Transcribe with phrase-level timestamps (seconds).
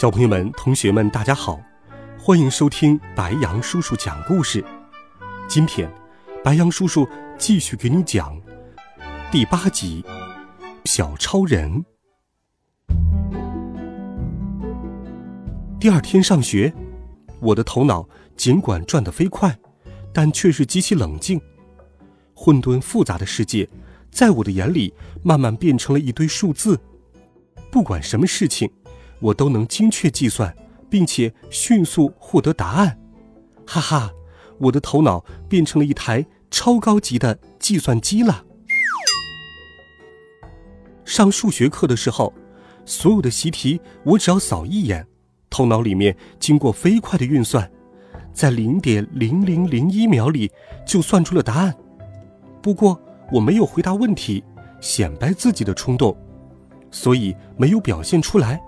[0.00, 1.60] 小朋友们、同学们，大家好，
[2.18, 4.64] 欢迎收听白杨叔叔讲故事。
[5.46, 5.92] 今天，
[6.42, 8.34] 白杨叔叔继续给你讲
[9.30, 10.02] 第八集
[10.86, 11.84] 《小超人》。
[15.78, 16.72] 第二天上学，
[17.38, 19.54] 我的头脑尽管转得飞快，
[20.14, 21.38] 但却是极其冷静。
[22.32, 23.68] 混沌复杂的世界，
[24.10, 26.80] 在我的眼里慢慢变成了一堆数字。
[27.70, 28.72] 不管什么事情。
[29.20, 30.54] 我都能精确计算，
[30.88, 32.98] 并且迅速获得答案，
[33.66, 34.10] 哈哈！
[34.58, 38.44] 我的头脑变成了一台超高级的计算机了。
[41.04, 42.32] 上数学课的时候，
[42.84, 45.06] 所有的习题我只要扫一眼，
[45.48, 47.70] 头脑里面经过飞快的运算，
[48.32, 50.50] 在零点零零零一秒里
[50.86, 51.74] 就算出了答案。
[52.62, 53.00] 不过
[53.32, 54.44] 我没有回答问题，
[54.80, 56.16] 显摆自己的冲动，
[56.90, 58.60] 所以没有表现出来。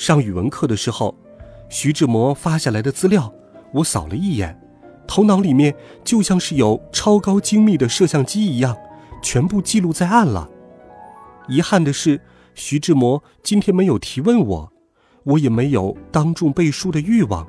[0.00, 1.14] 上语文课的时候，
[1.68, 3.30] 徐志摩发下来的资料，
[3.74, 4.58] 我扫了一眼，
[5.06, 8.74] 头脑里面就像是有超高精密的摄像机一样，
[9.22, 10.48] 全部记录在案了。
[11.48, 12.18] 遗憾的是，
[12.54, 14.72] 徐志摩今天没有提问我，
[15.24, 17.46] 我也没有当众背书的欲望，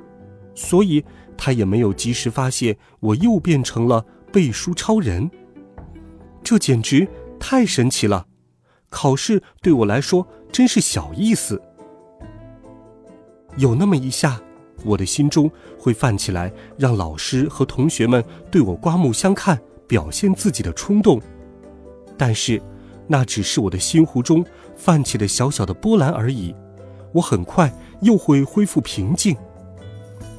[0.54, 1.02] 所以
[1.38, 5.30] 他也没有及时发现我又变成了背书超人。
[6.44, 7.08] 这简直
[7.40, 8.26] 太神奇了！
[8.90, 11.62] 考试对我来说真是小意思。
[13.56, 14.40] 有那么一下，
[14.84, 21.20] 我的心中会泛起来让老师和同学们对我刮目相看、表现自己的冲动，
[22.16, 22.60] 但是，
[23.06, 26.54] 那只是我的心湖中泛起的小小的波澜而已。
[27.12, 27.70] 我很快
[28.00, 29.36] 又会恢复平静。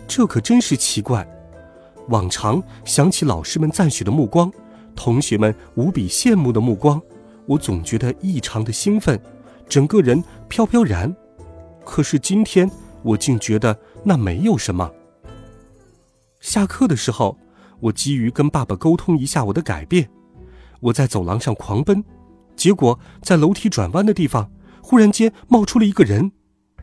[0.07, 1.27] 这可真是奇怪。
[2.09, 4.51] 往常想起老师们赞许的目光，
[4.95, 6.99] 同学们无比羡慕的目光，
[7.45, 9.21] 我总觉得异常的兴奋，
[9.69, 11.15] 整个人飘飘然。
[11.85, 12.69] 可是今天。
[13.03, 14.91] 我竟觉得那没有什么。
[16.39, 17.37] 下课的时候，
[17.79, 20.09] 我急于跟爸爸沟通一下我的改变。
[20.79, 22.03] 我在走廊上狂奔，
[22.55, 26.31] 结果在楼梯转弯的地方，忽然间冒出了一个人。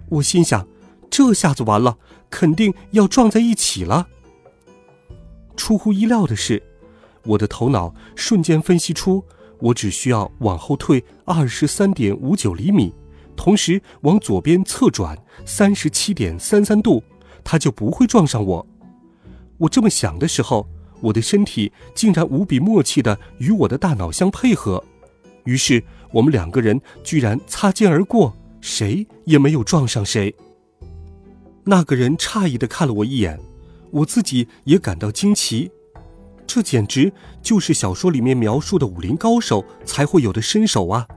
[0.08, 0.66] 我心想，
[1.10, 1.98] 这下子完了，
[2.30, 4.08] 肯定要撞在一起了。
[5.56, 6.62] 出乎意料的是，
[7.24, 9.22] 我的头脑瞬间分析出，
[9.58, 12.94] 我只需要往后退二十三点五九厘米。
[13.40, 17.02] 同时往左边侧转三十七点三三度，
[17.42, 18.66] 他就不会撞上我。
[19.56, 20.68] 我这么想的时候，
[21.00, 24.84] 我的身体竟然无比默契地与我的大脑相配合，
[25.44, 30.34] 于是我们两个人居然擦肩而过，谁也没有撞上谁。
[31.64, 33.40] 那个人诧异地看了我一眼，
[33.90, 35.70] 我自己也感到惊奇，
[36.46, 41.08] 这简直就是小说里面描述的武林高手才会有的身手啊！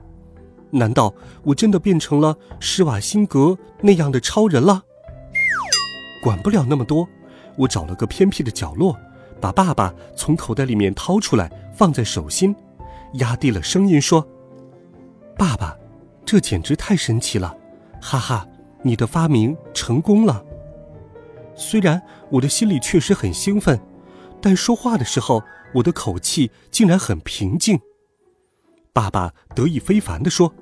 [0.74, 1.14] 难道
[1.44, 4.82] 我真的变成了施瓦辛格那样的超人了？
[6.22, 7.08] 管不了那么多，
[7.56, 8.98] 我找了个偏僻的角落，
[9.40, 12.54] 把爸爸从口袋里面掏出来，放在手心，
[13.14, 14.26] 压低了声音说
[15.38, 15.76] ：“爸爸，
[16.24, 17.56] 这简直太神奇了，
[18.00, 18.48] 哈哈，
[18.82, 20.44] 你的发明成功了。”
[21.54, 23.78] 虽然我的心里确实很兴奋，
[24.40, 25.42] 但说话的时候，
[25.74, 27.78] 我的口气竟然很平静。
[28.92, 30.52] 爸爸得意非凡地说。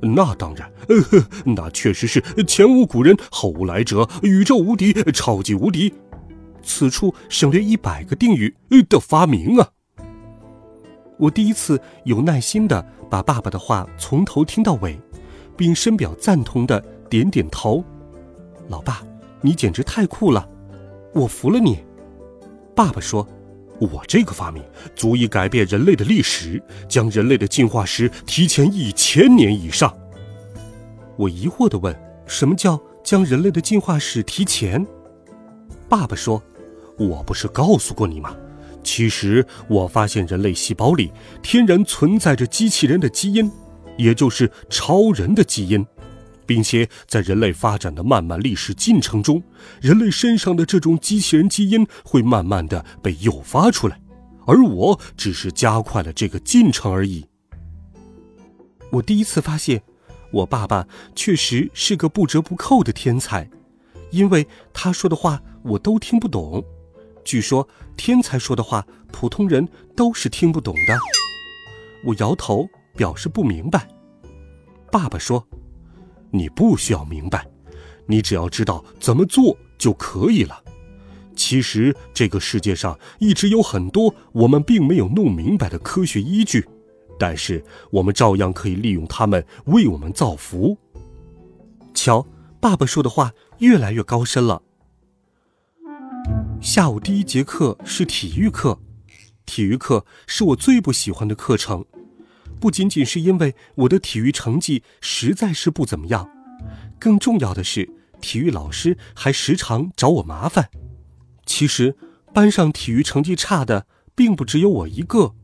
[0.00, 5.92] 那当然，呃呵，那确实是前无古人后无来者，宇宙无敌，超级无敌。
[6.62, 8.54] 此处省略一百个定语
[8.88, 9.68] 的发明啊！
[11.18, 14.98] 我第一次有耐心的把爸爸的话从头听到尾，
[15.56, 17.84] 并深表赞同的点点头。
[18.68, 19.02] 老爸，
[19.40, 20.48] 你简直太酷了，
[21.14, 21.84] 我服了你。
[22.74, 23.26] 爸爸说。
[23.92, 24.62] 我这个发明
[24.94, 29.94] 足以改变人类的历史，将人类的进化史提前一千年以上。
[31.16, 31.94] 我疑惑地问
[32.26, 34.84] ：“什么叫将人类的进化史提前？”
[35.88, 36.42] 爸爸说
[36.98, 38.34] ：“我不是告诉过你吗？
[38.82, 43.50] 其实我发现人类细胞里天然存在着机器人的基因，
[43.96, 45.86] 也就是超人的基因。”
[46.46, 49.42] 并且在人类发展的漫漫历史进程中，
[49.80, 54.00] 人类身上的这种机器人基因会慢慢的被诱发出来，
[54.46, 57.26] 而我只是加快了这个进程而已。
[58.90, 59.82] 我第一次发现，
[60.30, 63.48] 我爸爸确实是个不折不扣的天才，
[64.10, 66.64] 因为他说的话我都听不懂。
[67.24, 70.98] 据说天才说的话，普通人都是听不懂的。
[72.04, 73.88] 我摇头表示不明白。
[74.92, 75.48] 爸爸说
[76.34, 77.46] ：“你不需要明白，
[78.06, 80.60] 你只要知道怎么做就可以了。
[81.36, 86.66] 其实这个世界上一直有很多我们并没有弄明白的科学依据，
[87.20, 90.76] 但是我们照样可以利用它们为我们造福。”
[91.94, 92.26] 瞧，
[92.60, 94.60] 爸爸说的话越来越高深了。
[96.60, 98.80] 下午第一节课是体育课，
[99.46, 101.84] 体育课是我最不喜欢的课程，
[102.64, 106.30] 不仅仅是因为我的体育成绩实在是不怎么样，
[106.98, 107.86] 更重要的是
[108.22, 110.70] 体育老师还时常找我麻烦。
[111.44, 111.94] 其实
[112.32, 115.34] 班上体育成绩差的并不只有我一个，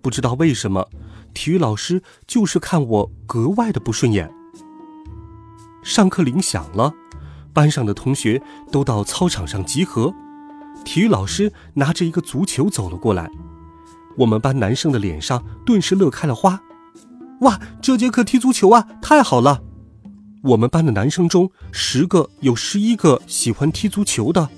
[0.00, 0.88] 不知道为什么，
[1.34, 4.32] 体育老师就是看我格外的不顺眼。
[5.82, 6.94] 上课铃响了，
[7.52, 10.14] 班上的同学都到操场上集合。
[10.84, 13.28] 体育老师拿着一个足球走了过来，
[14.16, 16.60] 我们班男生的脸上顿时乐开了花。
[17.40, 19.62] 哇，这节课踢足球啊，太好了！
[20.42, 24.48] 我们班的男生中，十个有十一个喜欢踢足球的，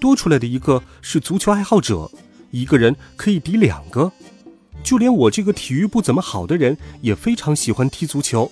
[0.00, 2.10] 多出来的一个是足球爱好者，
[2.50, 4.10] 一个人可以抵两个。
[4.82, 8.50] 就连我这个体育不怎么好的人，也非常喜欢踢足球。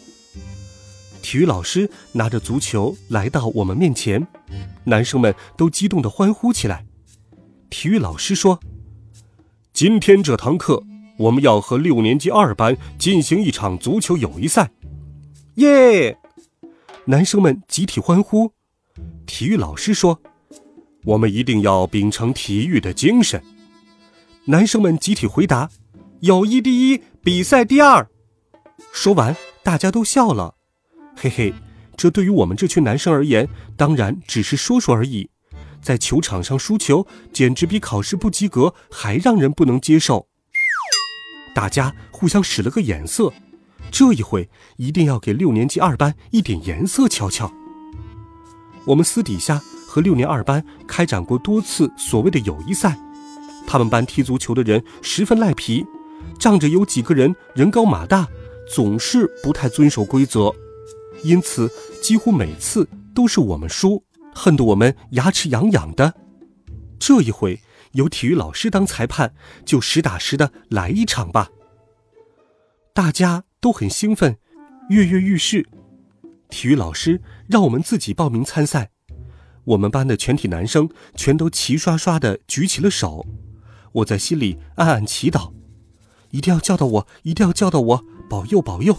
[1.23, 4.26] 体育老师拿着足球来到我们面前，
[4.85, 6.85] 男生们都激动地欢呼起来。
[7.70, 8.61] 体育老师说
[9.75, 10.81] ：“今天这堂课，
[11.19, 14.71] 我们要和六年级二班进行一场足球友谊赛。”
[15.56, 16.17] 耶！
[17.06, 18.53] 男生们集体欢呼。
[19.26, 20.21] 体育老师说
[21.03, 23.43] ：“我们一定要秉承体育的精神。”
[24.47, 25.69] 男生们集体回答
[26.23, 28.09] ：“友谊第一，比赛第二。”
[28.94, 30.55] 说完，大家都笑了。
[31.17, 31.53] 嘿嘿，
[31.97, 35.31] 这对于我们这群男生而言，当然只是说说而已。
[35.85, 40.27] 在球场上输球，简直比考试不及格还让人不能接受。
[41.55, 43.33] 大家互相使了个眼色，
[43.93, 44.49] 这一回
[44.79, 47.53] 一定要给六年级二班一点颜色瞧瞧。
[48.87, 52.99] 我们私底下和六年二班开展过多次所谓的友谊赛，
[53.67, 55.85] 他们班踢足球的人十分赖皮，
[56.39, 58.27] 仗着有几个人人高马大，
[58.75, 60.53] 总是不太遵守规则，
[61.23, 61.71] 因此
[62.03, 64.03] 几乎每次都是我们输。
[64.35, 66.15] 恨得我们牙齿痒痒的。
[66.99, 67.61] 这一回
[67.93, 69.35] 有体育老师当裁判，
[69.65, 71.51] 就实打实的来一场吧。
[72.95, 74.39] 大家都很兴奋，
[74.89, 75.69] 跃跃欲试。
[76.49, 78.91] 体育老师让我们自己报名参赛，
[79.65, 83.27] 我们班的全体男生全都齐刷刷的举起了手。
[83.93, 85.53] 我在心里暗暗祈祷，
[86.31, 88.97] 一定要叫到我，一定要叫到我，保佑保佑！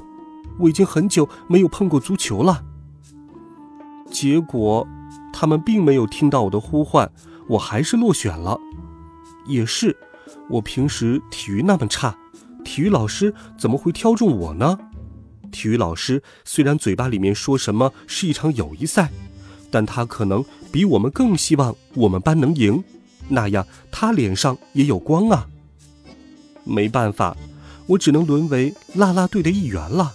[0.59, 2.63] 我已经很久没有碰过足球了。
[4.11, 4.87] 结果。
[5.37, 7.11] 他们并没有听到我的呼唤，
[7.49, 8.57] 我还是落选了。
[9.45, 9.93] 也是，
[10.49, 12.15] 我平时体育那么差，
[12.63, 14.79] 体育老师怎么会挑中我呢？
[15.51, 19.11] 体育老师虽然嘴巴里面说什么是一场友谊赛，
[19.69, 22.81] 但他可能比我们更希望我们班能赢，
[23.27, 25.47] 那样他脸上也有光啊。
[26.63, 27.35] 没办法，
[27.87, 30.13] 我只能沦为啦啦队的一员了。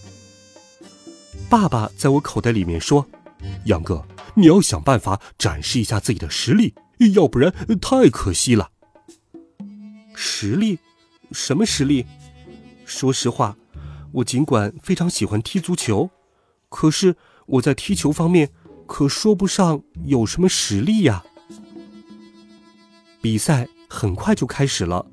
[1.50, 3.06] 爸爸在我口袋里面说
[3.66, 4.02] ：“杨哥。”
[4.34, 6.74] 你要想办法展示一下自己的实力，
[7.14, 8.70] 要不然太可惜了。
[10.14, 10.78] 实力？
[11.32, 12.06] 什么实力？
[12.84, 13.56] 说实话，
[14.12, 16.10] 我尽管非常喜欢踢足球，
[16.68, 17.16] 可是
[17.46, 18.50] 我在踢球方面
[18.86, 21.24] 可说不上有什么实力呀。
[23.22, 25.06] 比赛很快就开始了，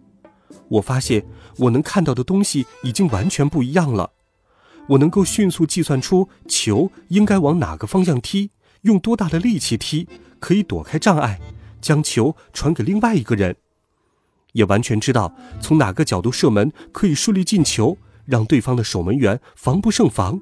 [0.70, 1.26] 我发现
[1.58, 4.12] 我能看到的东西已经完全不一样了。
[4.88, 8.52] 我能够迅速计算出球应该往哪个方向踢。
[8.88, 10.08] 用多大的力气踢
[10.40, 11.40] 可以躲开障碍，
[11.82, 13.56] 将球传给另外一个人，
[14.54, 20.40] 也完全知道从哪个角度射门可以顺利进球，让对方的守门员防不胜防。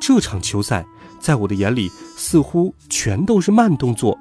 [0.00, 0.86] 这场球赛
[1.20, 4.18] 在我的眼里似乎全都是慢动作，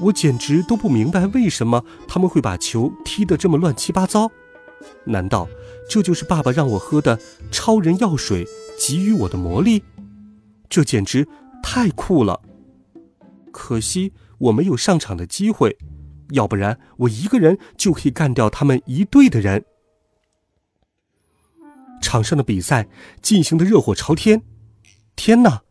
[0.00, 4.30] 我简直都不明白为什么他们会把球踢得这么乱七八糟。
[5.04, 5.48] 难道
[5.88, 7.18] 这就是爸爸让我喝的
[7.50, 8.46] 超人药水
[8.78, 9.82] 给予我的魔力？
[10.68, 11.26] 这简直……
[11.66, 12.42] 太酷了！
[13.50, 15.78] 可惜我没有上场的机会，
[16.32, 19.64] 要不然我一个人就可以干掉他们一队的人。
[22.02, 22.86] 场上的比赛
[23.22, 24.42] 进行的热火朝天，
[25.16, 25.62] 天哪！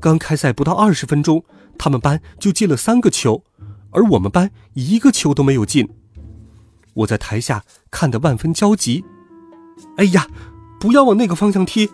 [0.00, 1.44] 刚开赛不到二十分钟，
[1.78, 3.44] 他们班就进了三个球，
[3.90, 5.88] 而我们班一个球都没有进。
[6.94, 9.04] 我在台下看得万分焦急。
[9.98, 10.26] 哎呀，
[10.80, 11.90] 不要往那个方向踢，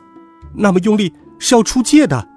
[0.54, 2.28] 那么用力是要出界的。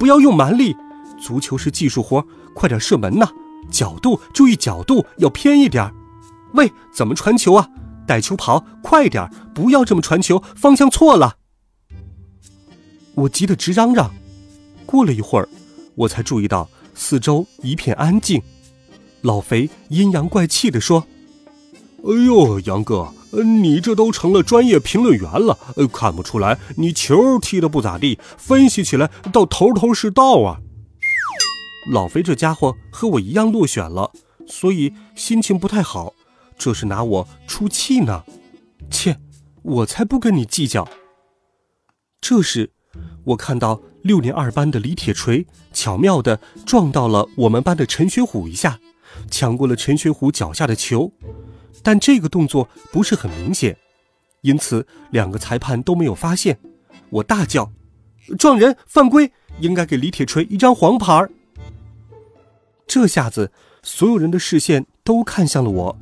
[0.00, 0.74] 不要用蛮力，
[1.20, 3.28] 足球是技术活，快点射门呐！
[3.70, 5.92] 角度注意角度，要偏一点。
[6.54, 7.68] 喂，怎么传球啊？
[8.06, 9.30] 带球跑，快点！
[9.54, 11.36] 不要这么传球，方向错了。
[13.14, 14.10] 我急得直嚷嚷。
[14.86, 15.46] 过了一会儿，
[15.94, 18.40] 我才注意到四周一片安静。
[19.20, 21.06] 老肥阴阳怪气地说
[22.04, 30.60] ：“哎呦，杨哥，呃你这都成了专业评论员了，呃看不出来你球踢得不咋地，分析起来倒头头是道啊。”
[31.90, 34.12] 老肥这家伙和我一样落选了，
[34.46, 36.12] 所以心情不太好。
[36.58, 38.22] 这是拿我出气呢，
[38.90, 39.16] 切，
[39.62, 40.86] 我才不跟你计较。
[42.20, 42.72] 这时，
[43.24, 48.78] 我看到六年二班的李铁锤巧妙地撞到了我们班的陈学虎一下，
[49.30, 51.10] 抢过了陈学虎脚下的球，
[51.82, 53.76] 但这个动作不是很明显，
[54.42, 56.58] 因此两个裁判都没有发现。
[57.10, 57.72] 我大叫
[58.38, 61.28] ：“撞人，犯规，应该给李铁锤一张黄牌。”
[62.86, 63.50] 这下子，
[63.82, 65.98] 所有人的视线都看向了我。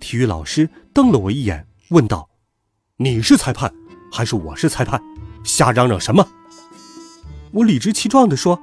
[0.00, 2.28] 体育老师瞪了我一眼，问道
[2.98, 3.72] ：“你是裁判，
[4.12, 5.00] 还是我是裁判？
[5.44, 6.26] 瞎嚷嚷什么？”
[7.52, 8.60] 我理直气壮地说：“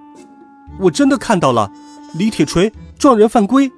[0.82, 1.72] 我真的看到了，
[2.16, 3.72] 李铁锤撞人犯规。”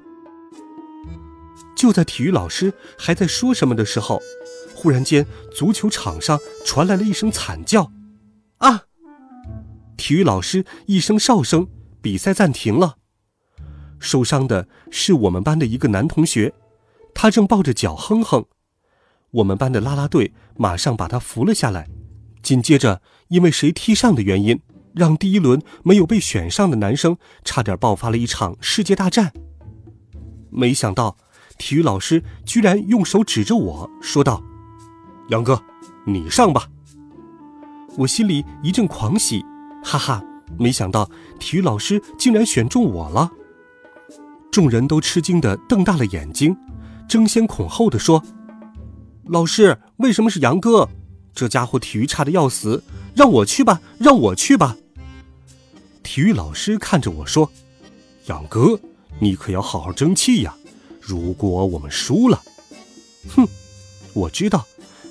[1.76, 4.20] 就在体育老师还在说什么的时候，
[4.74, 7.92] 忽然间，足球场上传来了一声惨叫
[8.58, 8.84] ：“啊！”
[9.96, 11.68] 体育老师一声哨声，
[12.00, 12.96] 比赛暂停了。
[13.98, 16.52] 受伤的是我们班的一个男同学。
[17.14, 18.44] 他正抱着脚哼哼，
[19.30, 21.88] 我们班的啦啦队马上把他扶了下来。
[22.42, 24.60] 紧接着，因为谁踢上的原因，
[24.94, 29.32] 让第一轮没有被选上的男生差点爆发了一场世界大战。
[30.50, 31.16] 没想到，
[31.58, 34.42] 体育老师居然用手指着我说道
[35.30, 35.62] ：“杨哥，
[36.04, 36.68] 你上吧。”
[37.96, 39.44] 我心里一阵狂喜，
[39.82, 40.22] 哈哈！
[40.58, 41.10] 没想到
[41.40, 43.30] 体育老师竟然选中我了。
[44.52, 46.56] 众人都吃惊的瞪大了眼睛。
[47.08, 48.22] 争先恐后的说
[49.26, 50.88] ：“老师，为什么是杨哥？
[51.32, 52.82] 这家伙体育差的要死，
[53.14, 54.76] 让我去吧，让我去吧。”
[56.02, 57.50] 体育老师看着我说
[58.26, 58.78] ：“杨哥，
[59.20, 60.54] 你可要好好争气呀！
[61.06, 62.42] 如果我们输了，
[63.28, 63.46] 哼，
[64.12, 64.66] 我知道，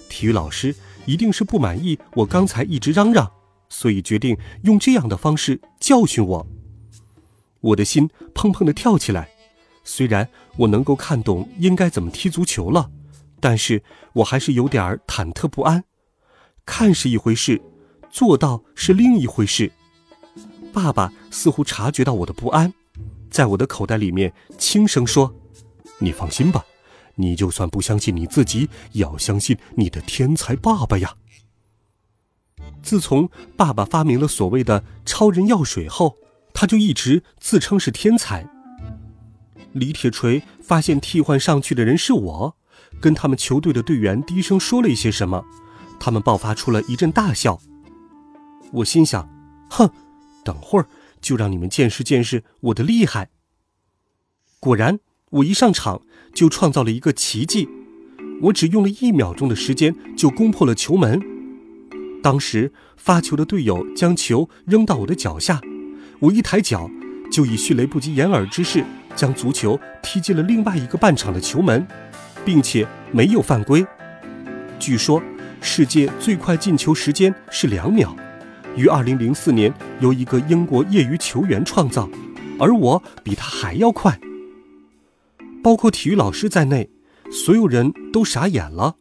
[0.09, 0.75] 体育老师
[1.05, 3.31] 一定是不满意我刚才一直嚷嚷，
[3.69, 6.47] 所以决定用这样的方式教训我。”
[7.61, 9.29] 我的心砰砰的跳起来。
[9.85, 12.91] 虽然我能够看懂应该怎么踢足球了，
[13.39, 13.81] 但是
[14.15, 15.85] 我还是有点忐忑不安。
[16.65, 17.61] 看是一回事，
[18.09, 19.71] 做到是另一回事。
[20.73, 22.73] 爸爸似乎察觉到我的不安，
[23.29, 25.33] 在我的口袋里面轻声说
[25.99, 26.65] ：“你放心吧，
[27.15, 31.15] 你就算不相信你自己，也要相信你的天才爸爸呀。”
[32.81, 36.17] 自从爸爸发明了所谓的超人药水后，
[36.53, 38.47] 他就一直自称是天才。
[39.73, 42.55] 李铁锤发现替换上去的人是我，
[43.01, 45.43] 跟他们球队的队员低声说了一些什么，
[45.99, 47.59] 他们爆发出了一阵大笑。
[48.71, 49.27] 我心想：
[49.69, 49.89] 哼，
[50.43, 50.87] 等会儿
[51.19, 53.29] 就让你们见识见识我的厉害。
[54.59, 54.99] 果然，
[55.35, 56.01] 我一上场
[56.33, 57.67] 就创造了一个奇迹，
[58.43, 61.21] 我只用了一秒钟的时间就攻破了球门。
[62.23, 65.59] 当时发球的队友将球扔到我的脚下，
[66.19, 66.89] 我一抬脚
[67.29, 68.85] 就以迅雷不及掩耳之势。
[69.15, 71.87] 将足球踢进了另外一个半场的球门，
[72.43, 73.85] 并且没有犯规。
[74.77, 75.23] 据说
[75.61, 78.13] 世界最快进球时间是两秒，
[78.75, 82.09] 于2004年由一个英国业余球员创造，
[82.59, 84.19] 而我比他还要快。
[85.65, 86.91] 包括体育老师在内，
[87.31, 88.97] 所有人都傻眼了。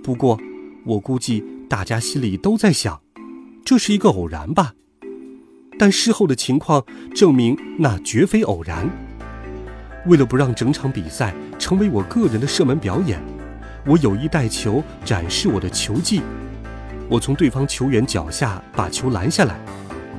[0.00, 0.38] 不过，
[0.86, 3.00] 我估计大家心里都在想，
[3.64, 4.74] 这是一个偶然吧。
[5.76, 8.88] 但事后的情况证明，那绝非偶然。
[10.06, 13.20] 为了不让整场比赛成为我个人的射门表演，
[13.84, 16.22] 我有意带球展示我的球技。
[17.08, 19.58] 我从对方球员脚下把球拦下来，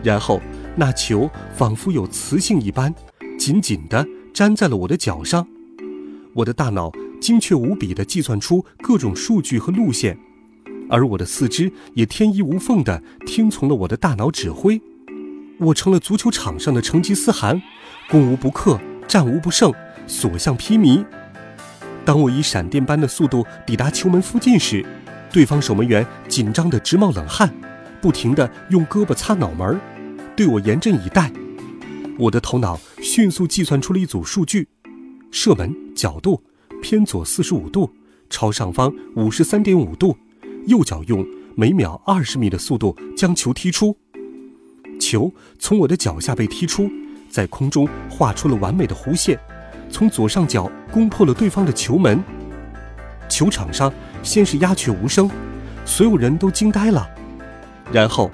[0.03, 0.41] 然后
[0.75, 2.93] 那球仿佛有磁性一般，
[3.37, 5.47] 紧紧地粘在了我的脚上。
[6.39, 10.17] 我的大脑精确无比地计算出各种数据和路线，
[10.89, 14.81] 而我的四肢也天衣无缝地听从了我的大脑指挥。
[15.59, 17.61] 我成了足球场上的成吉思汗，
[18.09, 18.79] 攻无不克。
[19.05, 19.73] 战无不胜，
[20.05, 21.03] 所向披靡。
[22.05, 24.85] 当我以闪电般的速度抵达球门附近时，
[25.33, 27.51] 对方守门员紧张得直冒冷汗，
[27.99, 29.81] 不停地用胳膊擦脑门，
[30.35, 31.31] 对我严阵以待。
[32.19, 34.67] 我的头脑迅速计算出了一组数据：
[35.31, 36.41] 射门角度
[36.81, 37.91] 偏左四十五度，
[38.29, 40.17] 朝上方五十三点五度，
[40.65, 43.95] 右脚用每秒二十米的速度将球踢出。
[44.99, 46.89] 球从我的脚下被踢出，
[47.29, 49.39] 在空中画出了完美的弧线，
[49.89, 52.21] 从左上角攻破了对方的球门。
[53.29, 53.93] 球场上
[54.23, 55.29] 先是鸦雀无声，
[55.85, 57.07] 所有人都惊呆了，
[57.91, 58.31] 然后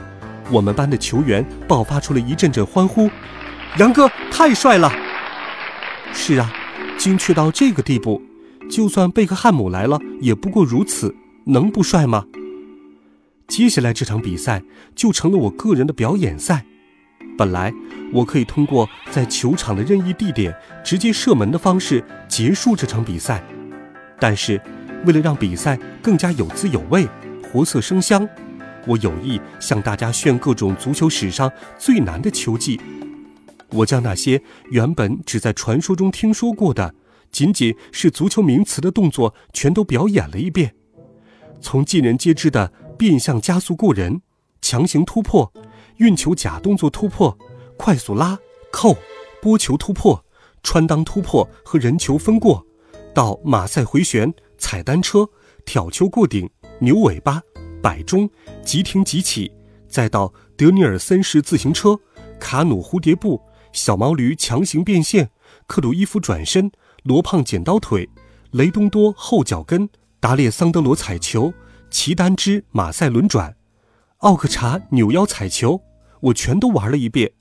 [0.49, 3.09] 我们班的球员爆发出了一阵阵欢呼
[3.77, 4.91] ：“杨哥太帅了！”
[6.13, 6.51] 是啊，
[6.97, 8.21] 精确到这个地步，
[8.69, 12.25] 就算贝克汉姆来了也不过如此，能不帅吗？
[13.47, 14.63] 接下来这场比赛
[14.95, 16.65] 就成了我个人的表演赛。
[17.37, 17.71] 本来
[18.13, 23.43] 我可以通过在球场的任意地点直接射门的方式结束这场比赛，
[24.19, 24.59] 但是
[25.05, 27.07] 为了让比赛更加有滋有味、
[27.43, 28.27] 活色生香，
[28.87, 32.79] 我有意向大家炫各种足球史上最难的球技。
[33.71, 34.41] 我将那些
[34.71, 36.95] 原本只在传说中听说过的，
[37.31, 40.75] 仅仅是足球名词的动作，全都表演了一遍，
[41.59, 42.71] 从尽人皆知的。
[42.97, 44.21] 变向加速过人，
[44.61, 45.51] 强行突破，
[45.97, 47.37] 运球假动作突破，
[47.75, 48.39] 快速拉
[48.71, 48.95] 扣，
[49.41, 50.23] 拨球突破，
[50.63, 52.65] 穿裆突破和人球分过，
[53.13, 55.27] 到马赛回旋、踩单车、
[55.65, 57.41] 挑球过顶、扭尾巴、
[57.83, 58.29] 摆中、
[58.63, 59.51] 急停急起，
[59.89, 61.99] 再到德尼尔森式自行车、
[62.39, 63.41] 卡努蝴蝶步、
[63.75, 65.29] 小毛驴强行变线、
[65.67, 66.71] 克鲁伊夫转身、
[67.03, 68.09] 罗胖剪刀腿、
[68.51, 69.89] 雷东多后脚跟、
[70.21, 71.53] 达列桑德罗踩球。
[71.91, 73.55] 齐丹之马赛轮转，
[74.17, 75.81] 奥克查扭腰踩球，
[76.19, 77.31] 我全都玩了一遍，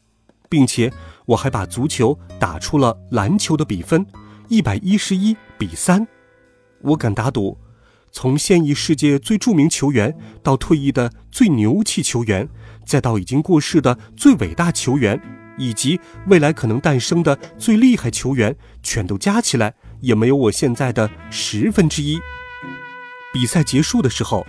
[0.48, 0.92] 并且
[1.26, 4.06] 我还把足球打出了篮球的比分，
[4.48, 6.06] 一百一十一比三。
[6.82, 7.58] 我敢打赌，
[8.12, 12.48] 从现役世界最著名球员到退役的最牛气球员，
[12.86, 15.20] 再到已经过世的最伟大球员，
[15.56, 22.18] 以及未来可能诞生的最厉害球员，全都加起来也没有我现在的十分之一。
[23.32, 24.46] 比赛结束的时候，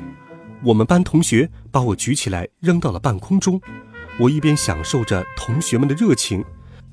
[0.64, 3.60] 我们班同学把我举起来扔到了半空中。
[4.18, 6.44] 我一边享受着同学们的热情，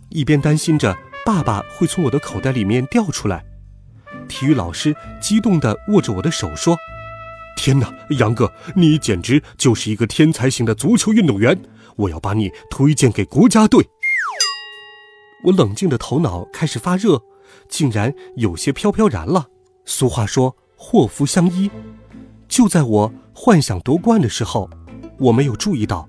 [0.09, 3.45] 一边担心着爸爸会从我的口袋里面掉出来。
[4.29, 6.77] 体育老师激动地握着我的手说
[7.57, 11.63] ：“天哪，杨哥，你简直就是一个天才型的足球运动员！
[11.97, 13.87] 我要把你推荐给国家队。”
[15.45, 17.23] 我冷静的头脑开始发热，
[17.69, 19.49] 竟然有些飘飘然了。
[19.85, 20.57] 俗话说。
[20.85, 21.71] 祸福相依，
[22.49, 24.69] 就在我幻想夺冠的时候，
[25.17, 26.09] 我没有注意到，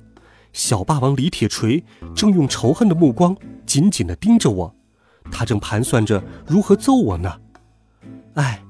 [0.52, 4.76] 小霸王李铁锤正用仇恨的目光紧紧地盯着我，
[5.32, 7.40] 他正盘算着如何揍我呢。
[8.34, 8.64] 哎，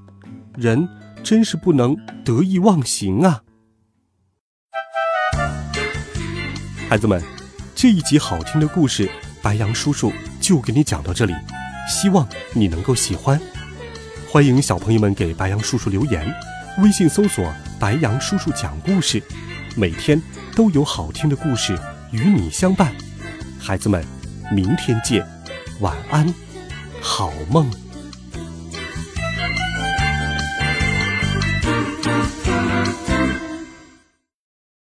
[0.57, 0.85] 人
[1.23, 1.95] 真是不能
[2.25, 3.43] 得意忘形啊！
[6.89, 7.23] 孩子们，
[7.73, 9.09] 这一集好听的故事，
[9.41, 10.11] 白杨叔叔
[10.43, 11.33] 就给你讲到这里，
[11.87, 13.39] 希望你能够喜欢。
[14.29, 16.29] 欢迎小朋友们给白杨叔叔留言，
[16.79, 19.23] 微信搜索“白杨叔叔讲故事”，
[19.77, 20.21] 每天
[20.53, 21.79] 都有好听的故事
[22.11, 22.93] 与你相伴。
[23.57, 24.05] 孩子们，
[24.51, 25.25] 明天见，
[25.79, 26.27] 晚安，
[27.01, 27.82] 好梦。